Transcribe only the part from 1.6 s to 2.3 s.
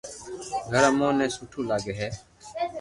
لاگي ھي